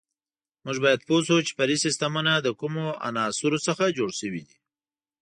[0.65, 4.57] موږ باید پوه شو چې فرعي سیسټمونه له کومو عناصرو څخه جوړ شوي دي.